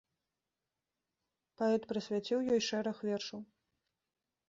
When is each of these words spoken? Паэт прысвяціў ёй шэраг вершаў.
Паэт 1.61 1.81
прысвяціў 1.93 2.39
ёй 2.57 2.61
шэраг 2.73 2.97
вершаў. 3.11 3.41